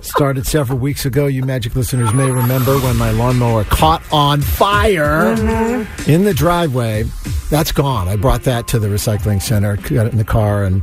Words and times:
Started 0.00 0.46
several 0.46 0.78
weeks 0.78 1.06
ago. 1.06 1.26
You 1.26 1.44
magic 1.44 1.74
listeners 1.74 2.12
may 2.12 2.30
remember 2.30 2.78
when 2.80 2.96
my 2.96 3.10
lawnmower 3.10 3.64
caught 3.64 4.02
on 4.12 4.40
fire 4.42 5.32
in 6.06 6.24
the 6.24 6.34
driveway. 6.34 7.04
That's 7.50 7.72
gone. 7.72 8.08
I 8.08 8.16
brought 8.16 8.42
that 8.44 8.68
to 8.68 8.78
the 8.78 8.88
recycling 8.88 9.40
center, 9.40 9.76
got 9.76 10.06
it 10.06 10.12
in 10.12 10.18
the 10.18 10.24
car, 10.24 10.64
and 10.64 10.82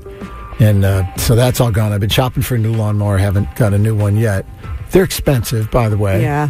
and 0.60 0.86
uh, 0.86 1.16
so 1.16 1.36
that's 1.36 1.60
all 1.60 1.72
gone. 1.72 1.94
I've 1.94 2.00
been 2.00 2.10
shopping 2.10 2.44
for 2.44 2.56
a 2.56 2.58
new 2.58 2.74
lawnmower. 2.74 3.18
Haven't 3.18 3.56
got 3.56 3.74
a 3.74 3.78
new 3.78 3.96
one 3.96 4.18
yet. 4.18 4.46
They're 4.92 5.04
expensive, 5.04 5.72
by 5.72 5.90
the 5.90 5.98
way. 5.98 6.22
Yeah. 6.22 6.50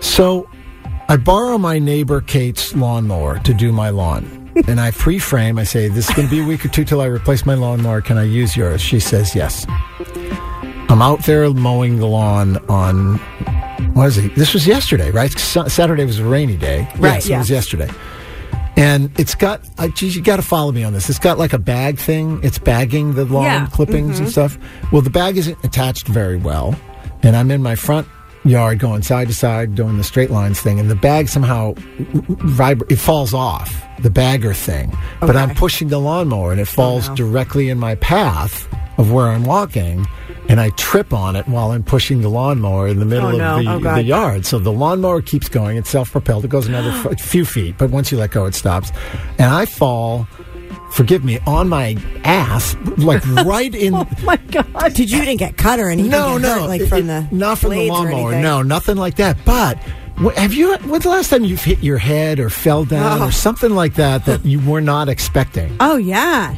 So 0.00 0.48
I 1.08 1.16
borrow 1.16 1.58
my 1.58 1.78
neighbor 1.78 2.20
Kate's 2.20 2.74
lawnmower 2.74 3.38
to 3.40 3.54
do 3.54 3.72
my 3.72 3.90
lawn. 3.90 4.44
and 4.68 4.80
I 4.80 4.92
pre 4.92 5.18
frame, 5.18 5.58
I 5.58 5.64
say, 5.64 5.88
This 5.88 6.08
is 6.08 6.14
going 6.14 6.28
to 6.28 6.34
be 6.34 6.40
a 6.40 6.46
week 6.46 6.64
or 6.64 6.68
two 6.68 6.84
till 6.84 7.00
I 7.00 7.06
replace 7.06 7.44
my 7.44 7.54
lawnmower. 7.54 8.00
Can 8.00 8.18
I 8.18 8.22
use 8.24 8.56
yours? 8.56 8.80
She 8.80 9.00
says, 9.00 9.34
Yes. 9.34 9.66
I'm 10.94 11.02
out 11.02 11.24
there 11.24 11.50
mowing 11.50 11.98
the 11.98 12.06
lawn 12.06 12.56
on, 12.68 13.16
what 13.94 14.06
is 14.06 14.16
it? 14.16 14.32
This 14.36 14.54
was 14.54 14.64
yesterday, 14.64 15.10
right? 15.10 15.28
Saturday 15.32 16.04
was 16.04 16.20
a 16.20 16.24
rainy 16.24 16.56
day. 16.56 16.86
Right, 17.00 17.14
Yes, 17.14 17.26
it 17.28 17.36
was 17.36 17.50
yesterday. 17.50 17.90
And 18.76 19.10
it's 19.18 19.34
got, 19.34 19.60
uh, 19.78 19.88
geez, 19.88 20.14
you 20.14 20.22
got 20.22 20.36
to 20.36 20.42
follow 20.42 20.70
me 20.70 20.84
on 20.84 20.92
this. 20.92 21.10
It's 21.10 21.18
got 21.18 21.36
like 21.36 21.52
a 21.52 21.58
bag 21.58 21.98
thing. 21.98 22.38
It's 22.44 22.58
bagging 22.60 23.14
the 23.14 23.24
lawn 23.24 23.42
Yeah. 23.42 23.66
clippings 23.72 24.20
and 24.20 24.30
stuff. 24.30 24.56
Well, 24.92 25.02
the 25.02 25.10
bag 25.10 25.36
isn't 25.36 25.58
attached 25.64 26.06
very 26.06 26.36
well. 26.36 26.76
And 27.24 27.34
I'm 27.34 27.50
in 27.50 27.60
my 27.60 27.74
front 27.74 28.06
yard 28.44 28.78
going 28.78 29.02
side 29.02 29.28
to 29.28 29.34
side 29.34 29.74
doing 29.74 29.96
the 29.96 30.04
straight 30.04 30.30
lines 30.30 30.60
thing. 30.60 30.78
And 30.78 30.90
the 30.90 30.94
bag 30.96 31.28
somehow 31.28 31.74
vibra- 31.74 32.90
it 32.90 32.96
falls 32.96 33.32
off, 33.34 33.84
the 34.00 34.10
bagger 34.10 34.54
thing. 34.54 34.96
But 35.20 35.36
I'm 35.36 35.54
pushing 35.54 35.88
the 35.88 35.98
lawnmower 35.98 36.52
and 36.52 36.60
it 36.60 36.68
oh, 36.68 36.76
falls 36.76 37.08
no. 37.08 37.14
directly 37.16 37.68
in 37.70 37.78
my 37.78 37.94
path 37.96 38.68
of 38.98 39.12
where 39.12 39.28
I'm 39.28 39.44
walking. 39.44 40.06
And 40.46 40.60
I 40.60 40.68
trip 40.70 41.14
on 41.14 41.36
it 41.36 41.48
while 41.48 41.70
I'm 41.70 41.82
pushing 41.82 42.20
the 42.20 42.28
lawnmower 42.28 42.86
in 42.86 42.98
the 42.98 43.06
middle 43.06 43.28
Oh, 43.34 43.36
no. 43.36 43.58
of 43.58 43.82
the, 43.82 43.88
Oh, 43.90 43.94
the 43.94 44.02
yard. 44.02 44.44
So 44.44 44.58
the 44.58 44.70
lawnmower 44.72 45.22
keeps 45.22 45.48
going. 45.48 45.78
It's 45.78 45.88
self 45.88 46.12
propelled. 46.12 46.44
It 46.44 46.48
goes 46.48 46.66
another 46.66 46.90
f- 47.10 47.18
few 47.20 47.46
feet, 47.46 47.76
but 47.78 47.88
once 47.90 48.12
you 48.12 48.18
let 48.18 48.30
go, 48.32 48.44
it 48.44 48.54
stops. 48.54 48.92
And 49.38 49.50
I 49.50 49.64
fall, 49.64 50.28
forgive 50.94 51.24
me, 51.24 51.38
on 51.46 51.68
my 51.68 51.96
ass, 52.24 52.76
like 52.96 53.24
right 53.44 53.74
in. 53.74 53.94
Oh 53.94 54.06
my 54.22 54.36
God. 54.36 54.94
Did 54.94 55.10
you 55.10 55.20
didn't 55.20 55.38
get 55.38 55.56
cut 55.56 55.78
or 55.80 55.90
anything? 55.90 56.10
no, 56.10 56.38
Get 56.38 56.48
hurt, 56.48 56.60
no. 56.60 56.66
like 56.66 56.80
it- 56.82 56.88
from 56.88 56.98
it- 56.98 57.06
the 57.30 57.36
not 57.36 57.58
from 57.58 57.70
the 57.70 57.76
blades 57.76 57.90
lawnmower. 57.90 58.40
No, 58.40 58.62
nothing 58.62 58.96
like 58.96 59.16
that. 59.16 59.36
But. 59.44 59.78
wh- 60.16 60.32
Have 60.36 60.54
you? 60.54 60.76
When's 60.78 61.02
the 61.04 61.10
last 61.10 61.30
time 61.30 61.44
you've 61.44 61.62
hit 61.64 61.82
your 61.82 61.98
head 61.98 62.38
or 62.38 62.48
fell 62.48 62.84
down 62.84 63.20
Oh. 63.22 63.26
or 63.26 63.32
something 63.32 63.74
like 63.74 63.94
that 63.94 64.24
that 64.26 64.44
you 64.44 64.60
were 64.60 64.80
not 64.80 65.08
expecting? 65.08 65.76
Oh 65.80 65.96
yeah, 65.96 66.56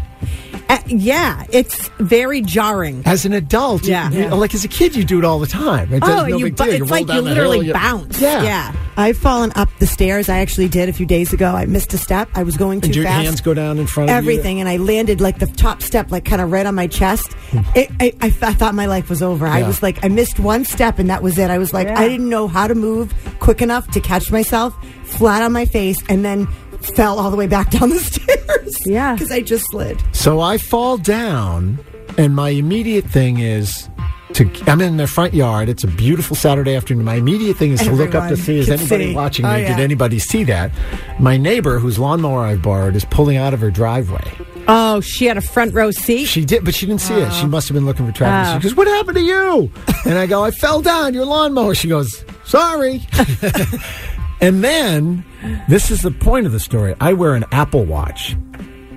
uh, 0.69 0.79
yeah. 0.87 1.45
It's 1.51 1.89
very 1.99 2.43
jarring. 2.43 3.03
As 3.07 3.25
an 3.25 3.33
adult, 3.33 3.85
Yeah. 3.85 4.11
you- 4.11 4.21
Yeah. 4.25 4.35
like 4.35 4.55
as 4.55 4.65
a 4.65 4.69
kid, 4.69 4.95
you 4.95 5.05
do 5.05 5.19
it 5.19 5.25
all 5.25 5.39
the 5.39 5.47
time. 5.47 5.91
It 5.93 6.03
Oh, 6.05 6.27
no 6.27 6.37
you, 6.37 6.45
big 6.47 6.57
bu- 6.57 6.65
deal. 6.65 6.73
it's 6.75 6.81
roll 6.83 6.91
like 6.91 7.09
you 7.09 7.21
literally 7.23 7.65
hill, 7.65 7.73
bounce. 7.75 8.21
Yeah. 8.21 8.43
yeah. 8.43 8.73
I've 8.97 9.17
fallen 9.19 9.53
up 9.57 9.69
the 9.79 9.87
stairs. 9.87 10.29
I 10.29 10.39
actually 10.39 10.69
did 10.69 10.89
a 10.89 10.93
few 10.93 11.07
days 11.07 11.33
ago. 11.33 11.53
I 11.55 11.67
missed 11.67 11.93
a 11.95 11.99
step. 11.99 12.29
I 12.35 12.43
was 12.43 12.57
going 12.57 12.81
too 12.81 12.87
And 12.87 12.97
your 12.97 13.05
fast. 13.05 13.25
hands 13.25 13.41
go 13.41 13.53
down 13.55 13.79
in 13.79 13.87
front 13.87 14.11
of 14.11 14.15
you? 14.15 14.19
everything, 14.19 14.61
and 14.61 14.69
I 14.69 14.77
landed 14.79 15.21
like 15.21 15.39
the 15.39 15.47
top 15.47 15.83
step, 15.83 16.11
like 16.11 16.25
kind 16.25 16.41
of 16.41 16.51
right 16.51 16.65
on 16.67 16.75
my 16.75 16.87
chest. 16.87 17.37
It, 17.75 17.91
I, 18.01 18.13
I, 18.21 18.27
I 18.43 18.53
thought 18.55 18.75
my 18.75 18.87
life 18.87 19.09
was 19.11 19.23
over. 19.23 19.47
I 19.47 19.61
Hmm. 19.61 19.67
Was 19.69 19.83
like, 19.83 20.05
I 20.05 20.09
missed 20.09 20.39
one 20.41 20.65
step, 20.65 20.99
and 20.99 21.11
that 21.11 21.23
was 21.23 21.39
it. 21.39 21.51
I 21.51 21.59
was 21.59 21.73
like, 21.75 21.89
I 21.89 22.09
didn't 22.09 22.29
know 22.29 22.49
how 22.49 22.67
to 22.67 22.75
move 22.75 23.13
quick 23.41 23.61
enough 23.63 23.91
to 23.93 24.01
catch 24.01 24.31
myself, 24.31 24.75
flat 25.05 25.43
on 25.43 25.53
my 25.53 25.65
face, 25.67 25.99
and 26.09 26.25
then 26.25 26.47
fell 26.95 27.19
all 27.19 27.31
the 27.31 27.37
way 27.37 27.47
back 27.47 27.71
down 27.79 27.91
the 27.91 27.99
stairs. 27.99 28.77
Yeah. 28.87 29.15
because 29.15 29.31
I 29.33 29.41
just 29.41 29.67
slid. 29.71 30.03
So 30.13 30.41
I 30.41 30.57
fall 30.59 30.97
down, 30.97 31.79
and 32.17 32.35
my 32.35 32.51
immediate 32.51 33.05
thing 33.05 33.39
is 33.41 33.89
to. 34.37 34.71
I'm 34.71 34.81
in 34.81 34.97
the 34.97 35.07
front 35.07 35.35
yard. 35.35 35.69
It's 35.69 35.85
a 35.85 35.89
beautiful 35.89 36.37
Saturday 36.37 36.75
afternoon. 36.75 37.05
My 37.05 37.15
immediate 37.17 37.57
thing 37.57 37.73
is 37.73 37.81
to 37.81 37.93
look 37.93 38.15
up 38.15 38.29
to 38.29 38.33
Everyone 38.33 38.37
see 38.37 38.59
is 38.59 38.71
anybody 38.71 39.07
see. 39.09 39.15
watching 39.15 39.45
Oh, 39.45 39.55
me? 39.55 39.63
yeah. 39.63 39.77
Did 39.77 39.83
anybody 39.83 40.19
see 40.19 40.45
that? 40.45 40.71
My 41.19 41.37
neighbor, 41.37 41.79
whose 41.79 41.99
lawnmower 41.99 42.41
I 42.41 42.57
borrowed, 42.57 42.97
is 42.97 43.05
pulling 43.05 43.37
out 43.37 43.55
of 43.55 43.61
her 43.61 43.71
driveway. 43.71 44.25
Oh, 44.69 45.01
she 45.01 45.27
had 45.27 45.37
a 45.37 45.41
front 45.41 45.75
row 45.75 45.91
seat. 45.91 46.27
She 46.27 46.45
did, 46.45 46.65
but 46.65 46.75
she 46.75 46.87
didn't 46.87 47.01
see 47.01 47.15
it. 47.15 47.33
She 47.33 47.45
oh. 47.45 47.49
must 47.49 47.69
have 47.69 47.75
been 47.75 47.87
looking 47.87 48.07
for 48.07 48.13
traffic. 48.13 48.57
Oh. 48.57 48.59
She 48.59 48.63
goes, 48.69 48.77
"What 48.77 48.89
happened 48.89 49.17
to 49.17 49.23
you?" 49.23 49.71
And 50.07 50.19
I 50.19 50.27
go, 50.27 50.43
"I 50.45 50.51
fell 50.51 50.83
down 50.83 51.15
your 51.15 51.25
lawnmower." 51.25 51.75
She 51.75 51.89
goes, 51.89 52.25
"Sorry." 52.45 53.03
and 54.41 54.63
then 54.63 55.25
this 55.69 55.91
is 55.91 56.03
the 56.03 56.11
point 56.11 56.47
of 56.47 56.53
the 56.53 56.61
story. 56.61 56.95
I 57.01 57.13
wear 57.13 57.35
an 57.35 57.45
Apple 57.53 57.85
Watch. 57.85 58.37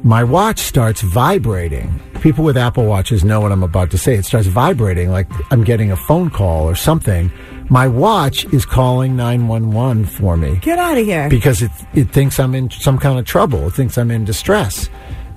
My 0.03 0.23
watch 0.23 0.59
starts 0.59 1.01
vibrating. 1.01 1.99
People 2.21 2.43
with 2.43 2.57
Apple 2.57 2.85
Watches 2.85 3.23
know 3.23 3.41
what 3.41 3.51
I'm 3.51 3.63
about 3.63 3.91
to 3.91 3.97
say. 3.97 4.15
It 4.15 4.25
starts 4.25 4.47
vibrating 4.47 5.09
like 5.09 5.27
I'm 5.51 5.63
getting 5.63 5.91
a 5.91 5.95
phone 5.97 6.29
call 6.29 6.65
or 6.69 6.75
something. 6.75 7.31
My 7.69 7.87
watch 7.87 8.45
is 8.53 8.65
calling 8.65 9.15
911 9.15 10.05
for 10.05 10.35
me 10.35 10.55
Get 10.57 10.79
out 10.79 10.97
of 10.97 11.05
here. 11.05 11.29
because 11.29 11.61
it 11.61 11.71
it 11.93 12.09
thinks 12.11 12.39
I'm 12.39 12.55
in 12.55 12.69
some 12.71 12.97
kind 12.97 13.19
of 13.19 13.25
trouble. 13.25 13.67
It 13.67 13.73
thinks 13.73 13.97
I'm 13.97 14.09
in 14.09 14.25
distress, 14.25 14.89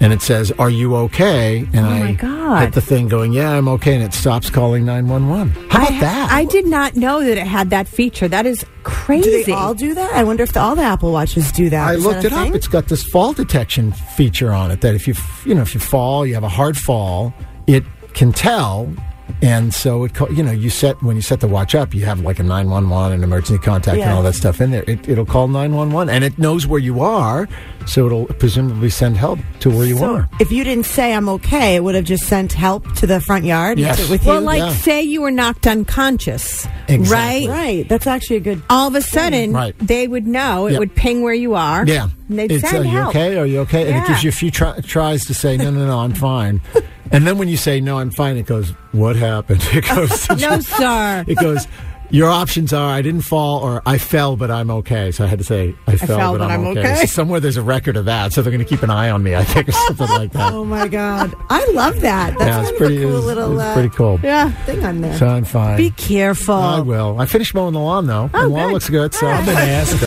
and 0.03 0.13
it 0.13 0.21
says, 0.21 0.53
"Are 0.59 0.69
you 0.69 0.97
okay?" 0.97 1.61
And 1.73 1.87
oh 1.87 1.89
I 1.89 1.99
my 2.01 2.13
God. 2.13 2.63
hit 2.65 2.73
the 2.75 2.81
thing, 2.83 3.09
going, 3.09 3.33
"Yeah, 3.33 3.53
I'm 3.53 3.69
okay," 3.69 3.95
and 3.95 4.03
it 4.03 4.13
stops 4.13 4.51
calling 4.51 4.85
nine 4.85 5.09
one 5.09 5.29
one. 5.29 5.51
How 5.71 5.83
about 5.83 5.93
I, 5.93 6.01
that? 6.01 6.33
I 6.33 6.45
did 6.45 6.67
not 6.67 6.97
know 6.97 7.23
that 7.25 7.39
it 7.39 7.47
had 7.47 7.71
that 7.71 7.89
feature. 7.89 8.29
That 8.29 8.45
is 8.45 8.67
crazy. 8.83 9.31
do 9.31 9.45
they 9.45 9.53
all 9.53 9.75
do 9.75 9.95
that? 9.95 10.13
I 10.13 10.25
wonder 10.25 10.43
if 10.43 10.53
the, 10.53 10.61
all 10.61 10.75
the 10.75 10.83
Apple 10.83 11.13
Watches 11.13 11.53
do 11.53 11.71
that. 11.71 11.89
I 11.89 11.95
Is 11.95 12.05
looked 12.05 12.23
that 12.23 12.27
it 12.27 12.33
up. 12.33 12.55
It's 12.55 12.69
got 12.69 12.89
this 12.89 13.05
fall 13.05 13.33
detection 13.33 13.93
feature 13.93 14.53
on 14.53 14.71
it 14.73 14.81
that 14.83 14.95
if 14.95 15.07
you 15.07 15.15
you 15.47 15.55
know 15.55 15.63
if 15.63 15.73
you 15.73 15.81
fall, 15.81 16.27
you 16.27 16.35
have 16.35 16.45
a 16.45 16.49
hard 16.49 16.77
fall, 16.77 17.33
it 17.67 17.85
can 18.13 18.33
tell. 18.33 18.93
And 19.41 19.73
so 19.75 20.05
it, 20.05 20.15
co- 20.15 20.29
you 20.29 20.43
know, 20.43 20.53
you 20.53 20.71
set 20.71 21.03
when 21.03 21.17
you 21.17 21.23
set 21.23 21.41
the 21.41 21.49
watch 21.49 21.75
up, 21.75 21.95
you 21.95 22.05
have 22.05 22.21
like 22.21 22.39
a 22.39 22.43
nine 22.43 22.69
one 22.71 22.89
one, 22.91 23.13
and 23.13 23.25
emergency 23.25 23.59
contact, 23.63 23.99
and 24.01 24.11
all 24.11 24.23
that 24.23 24.35
stuff 24.35 24.61
in 24.61 24.71
there. 24.71 24.85
It, 24.87 25.09
it'll 25.09 25.27
call 25.27 25.49
nine 25.49 25.75
one 25.75 25.91
one, 25.93 26.09
and 26.11 26.23
it 26.23 26.39
knows 26.39 26.67
where 26.67 26.79
you 26.81 27.01
are, 27.01 27.49
so 27.87 28.07
it'll 28.07 28.27
presumably 28.27 28.91
send 28.91 29.17
help 29.17 29.39
to 29.61 29.71
where 29.71 29.87
you 29.87 29.97
So 29.99 30.15
are. 30.17 30.29
if 30.41 30.53
you 30.53 30.63
didn't 30.65 30.87
say 30.87 31.13
I'm 31.15 31.29
okay, 31.29 31.75
it 31.77 31.83
would 31.85 31.95
have 31.95 32.05
just 32.05 32.25
sent 32.27 32.53
help 32.53 32.93
to 32.97 33.07
the 33.07 33.21
front 33.21 33.45
yard 33.45 33.79
Yes. 33.79 34.09
with 34.09 34.25
Well, 34.25 34.41
you. 34.41 34.47
like 34.47 34.59
Yeah. 34.59 34.73
say 34.75 35.03
you 35.03 35.23
were 35.23 35.31
knocked 35.31 35.67
unconscious, 35.67 36.67
Exactly. 36.89 37.49
right? 37.49 37.49
right. 37.49 37.89
That's 37.89 38.07
actually 38.07 38.37
a 38.37 38.41
good. 38.41 38.63
All 38.71 38.89
of 38.89 38.95
a 38.95 39.03
sudden, 39.03 39.53
Right. 39.53 39.75
they 39.79 40.07
would 40.09 40.27
know. 40.27 40.67
It 40.67 40.73
Yep. 40.73 40.79
would 40.81 40.95
ping 40.95 41.23
where 41.23 41.35
you 41.35 41.55
are. 41.55 41.85
Yeah. 41.87 42.09
and 42.29 42.39
they'd 42.39 42.51
it's, 42.53 42.71
send 42.71 42.85
are 42.87 42.89
you 42.89 42.91
help. 42.97 43.09
okay? 43.11 43.37
Are 43.37 43.45
you 43.45 43.61
okay? 43.61 43.89
And 43.93 44.03
it 44.03 44.09
gives 44.09 44.25
you 44.25 44.29
a 44.31 44.33
few 44.33 44.51
try- 44.51 44.81
tries 44.81 45.27
to 45.27 45.35
say, 45.35 45.57
no, 45.59 45.71
no, 45.71 45.85
no, 45.87 45.99
I'm 45.99 46.15
fine. 46.15 46.61
and 47.13 47.27
then 47.27 47.39
when 47.39 47.49
you 47.49 47.57
say, 47.57 47.81
no, 47.81 47.99
I'm 47.99 48.11
fine, 48.11 48.37
it 48.37 48.47
goes, 48.47 48.71
what 48.93 49.17
happened? 49.17 49.63
It 49.73 49.85
goes, 49.87 50.29
No, 50.41 50.61
sir. 50.61 51.25
it 51.27 51.37
goes, 51.39 51.67
your 52.11 52.29
options 52.29 52.75
are 52.75 52.91
I 52.91 53.01
didn't 53.01 53.23
fall 53.23 53.61
or 53.61 53.81
I 53.87 53.97
fell, 53.97 54.37
but 54.37 54.51
I'm 54.51 54.71
okay. 54.71 55.13
So 55.13 55.25
I 55.25 55.29
had 55.29 55.39
to 55.39 55.45
say, 55.45 55.75
I 55.87 55.97
fell, 55.97 56.37
but, 56.37 56.43
I'm, 56.43 56.67
okay. 56.67 56.97
So 56.97 57.07
somewhere 57.07 57.41
there's 57.41 57.57
a 57.57 57.63
record 57.63 57.97
of 57.97 58.05
that. 58.05 58.35
So 58.35 58.43
they're 58.43 58.53
going 58.53 58.63
to 58.65 58.69
keep 58.69 58.83
an 58.83 58.91
eye 58.91 59.09
on 59.09 59.23
me, 59.23 59.35
I 59.35 59.45
think, 59.45 59.71
or 59.71 59.73
something 59.73 60.09
like 60.11 60.33
that. 60.33 60.53
Oh 60.53 60.63
my 60.65 60.89
god, 60.89 61.35
I 61.49 61.65
love 61.73 62.01
that. 62.03 62.39
That's 62.39 62.51
yeah, 62.51 62.69
it's 62.69 62.79
pretty, 62.79 63.01
cool 63.01 63.17
it's, 63.17 63.27
little 63.27 63.53
it's 63.55 63.63
uh, 63.63 63.73
pretty 63.75 63.89
cool. 63.89 64.21
Yeah. 64.23 64.51
thing 64.67 64.85
on 64.85 65.01
there. 65.01 65.17
So 65.17 65.27
I'm 65.27 65.45
fine. 65.45 65.79
Be 65.79 65.91
careful. 65.91 66.55
I 66.55 66.81
will. 66.81 67.19
I 67.19 67.25
finished 67.25 67.55
mowing 67.55 67.73
the 67.73 67.81
lawn, 67.81 68.07
though. 68.07 68.31
Oh, 68.35 68.43
the 68.43 68.49
lawn 68.49 68.67
good. 68.69 68.73
looks 68.75 68.91
good, 68.91 69.15
so 69.15 69.27
I've 69.27 69.47
been 69.47 69.57
asked. 69.57 70.07